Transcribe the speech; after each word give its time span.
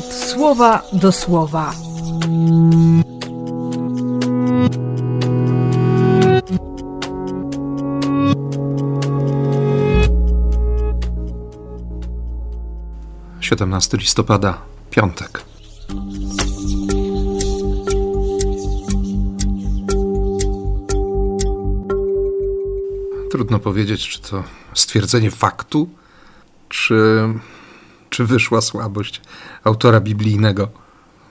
słowa 0.00 0.82
do 0.92 1.12
słowa. 1.12 1.72
Siedemnasty 13.40 13.96
listopada, 13.96 14.58
piątek. 14.90 15.44
Trudno 23.30 23.58
powiedzieć, 23.58 24.08
czy 24.08 24.20
to 24.20 24.44
stwierdzenie 24.74 25.30
faktu, 25.30 25.88
czy, 26.68 27.28
czy 28.12 28.24
wyszła 28.26 28.60
słabość 28.60 29.20
autora 29.64 30.00
biblijnego, 30.00 30.68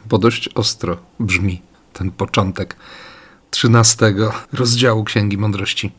bo 0.09 0.17
dość 0.17 0.49
ostro 0.55 0.97
brzmi 1.19 1.61
ten 1.93 2.11
początek 2.11 2.75
trzynastego 3.51 4.33
rozdziału 4.53 5.03
Księgi 5.03 5.37
Mądrości. 5.37 5.91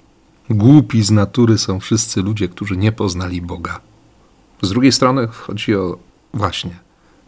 Głupi 0.51 1.03
z 1.03 1.11
natury 1.11 1.59
są 1.59 1.81
wszyscy 1.81 2.23
ludzie, 2.23 2.49
którzy 2.49 2.77
nie 2.77 2.93
poznali 2.93 3.43
Boga. 3.43 3.81
Z 4.63 4.69
drugiej 4.69 4.93
strony 4.93 5.27
chodzi 5.27 5.75
o 5.75 5.99
właśnie, 6.35 6.79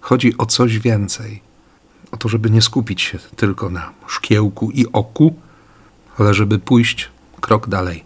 chodzi 0.01 0.39
o 0.39 0.47
coś 0.47 0.79
więcej. 0.79 1.43
O 2.13 2.17
to, 2.17 2.29
żeby 2.29 2.51
nie 2.51 2.63
skupić 2.63 3.03
się 3.03 3.19
tylko 3.37 3.71
na 3.71 3.93
szkiełku 4.07 4.71
i 4.71 4.87
oku, 4.93 5.35
ale 6.19 6.35
żeby 6.35 6.59
pójść 6.59 7.09
krok 7.41 7.69
dalej 7.69 8.05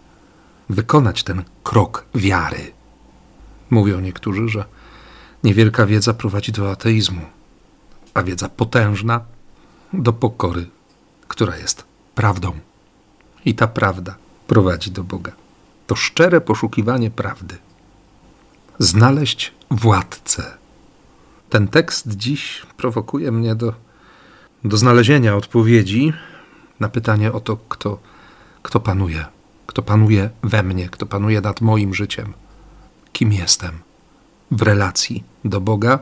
wykonać 0.69 1.23
ten 1.23 1.45
krok 1.63 2.05
wiary. 2.15 2.73
Mówią 3.71 4.01
niektórzy, 4.01 4.49
że 4.49 4.65
niewielka 5.45 5.87
wiedza 5.87 6.15
prowadzi 6.15 6.53
do 6.53 6.71
ateizmu, 6.71 7.21
a 8.15 8.23
wiedza 8.23 8.49
potężna 8.49 9.21
do 9.93 10.13
pokory, 10.13 10.67
która 11.29 11.57
jest 11.57 11.85
prawdą. 12.15 12.53
I 13.45 13.55
ta 13.55 13.67
prawda 13.67 14.15
prowadzi 14.47 14.91
do 14.91 15.05
Boga. 15.05 15.33
To 15.87 15.97
szczere 15.97 16.41
poszukiwanie 16.41 17.11
prawdy. 17.11 17.57
Znaleźć 18.79 19.53
władcę. 19.71 20.43
Ten 21.51 21.69
tekst 21.69 22.09
dziś 22.09 22.67
prowokuje 22.77 23.33
mnie 23.33 23.55
do, 23.55 23.75
do 24.65 24.77
znalezienia 24.77 25.37
odpowiedzi 25.37 26.13
na 26.81 26.89
pytanie 26.89 27.33
o 27.33 27.41
to, 27.41 27.57
kto, 27.57 27.99
kto 28.63 28.81
panuje 28.81 29.25
kto 29.69 29.83
panuje 29.83 30.31
we 30.43 30.63
mnie, 30.63 30.89
kto 30.89 31.07
panuje 31.07 31.41
nad 31.41 31.61
moim 31.61 31.95
życiem, 31.95 32.33
kim 33.13 33.33
jestem 33.33 33.79
w 34.51 34.63
relacji 34.63 35.25
do 35.45 35.61
Boga, 35.61 35.99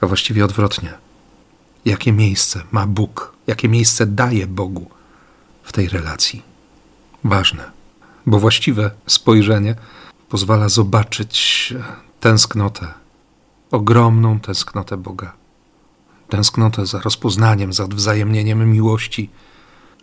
a 0.00 0.06
właściwie 0.06 0.44
odwrotnie. 0.44 0.94
Jakie 1.84 2.12
miejsce 2.12 2.62
ma 2.72 2.86
Bóg, 2.86 3.32
jakie 3.46 3.68
miejsce 3.68 4.06
daje 4.06 4.46
Bogu 4.46 4.90
w 5.62 5.72
tej 5.72 5.88
relacji. 5.88 6.42
Ważne, 7.24 7.70
bo 8.26 8.38
właściwe 8.38 8.90
spojrzenie 9.06 9.74
pozwala 10.28 10.68
zobaczyć 10.68 11.74
tęsknotę, 12.20 12.86
ogromną 13.70 14.40
tęsknotę 14.40 14.96
Boga. 14.96 15.32
Tęsknotę 16.28 16.86
za 16.86 17.00
rozpoznaniem, 17.00 17.72
za 17.72 17.86
wzajemnieniem 17.86 18.72
miłości, 18.72 19.30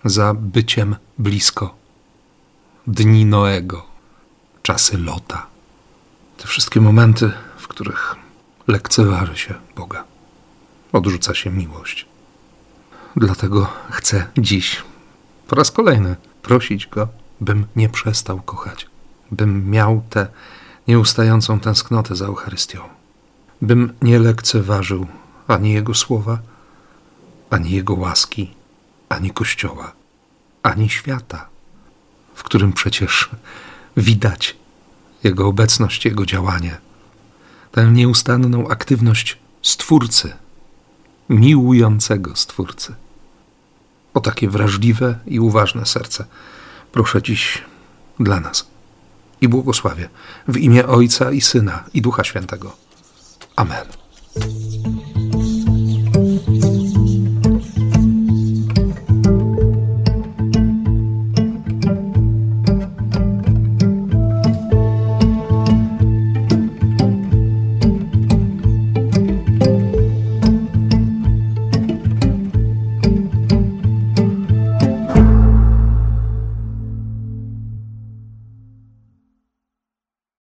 za 0.05 0.33
byciem 0.33 0.95
blisko 1.17 1.75
dni 2.87 3.25
Noego, 3.25 3.85
czasy 4.61 4.97
Lota. 4.97 5.47
Te 6.37 6.47
wszystkie 6.47 6.81
momenty, 6.81 7.31
w 7.65 7.67
których 7.67 8.15
lekceważy 8.67 9.37
się 9.37 9.53
Boga, 9.75 10.03
odrzuca 10.91 11.33
się 11.33 11.49
miłość. 11.51 12.05
Dlatego 13.15 13.67
chcę 13.89 14.27
dziś 14.37 14.83
po 15.47 15.55
raz 15.55 15.71
kolejny 15.71 16.15
prosić 16.41 16.87
Go, 16.87 17.07
bym 17.41 17.65
nie 17.75 17.89
przestał 17.89 18.41
kochać, 18.41 18.87
bym 19.31 19.69
miał 19.69 20.03
tę 20.09 20.27
nieustającą 20.87 21.59
tęsknotę 21.59 22.15
za 22.15 22.25
Eucharystią, 22.25 22.79
bym 23.61 23.93
nie 24.01 24.19
lekceważył 24.19 25.07
ani 25.47 25.73
Jego 25.73 25.93
słowa, 25.93 26.39
ani 27.49 27.71
Jego 27.71 27.93
łaski, 27.93 28.53
ani 29.09 29.31
Kościoła, 29.31 29.91
ani 30.63 30.89
świata 30.89 31.47
w 32.35 32.43
którym 32.43 32.73
przecież 32.73 33.29
widać 33.97 34.55
Jego 35.23 35.47
obecność, 35.47 36.05
Jego 36.05 36.25
działanie, 36.25 36.77
tę 37.75 37.91
nieustanną 37.91 38.67
aktywność 38.67 39.37
Stwórcy, 39.61 40.33
miłującego 41.29 42.35
Stwórcy. 42.35 42.95
O 44.13 44.19
takie 44.19 44.49
wrażliwe 44.49 45.19
i 45.27 45.39
uważne 45.39 45.85
serce 45.85 46.25
proszę 46.91 47.21
dziś 47.21 47.61
dla 48.19 48.39
nas 48.39 48.67
i 49.41 49.47
błogosławię 49.47 50.09
w 50.47 50.57
imię 50.57 50.87
Ojca 50.87 51.31
i 51.31 51.41
Syna 51.41 51.83
i 51.93 52.01
Ducha 52.01 52.23
Świętego. 52.23 52.75
Amen. 53.55 54.04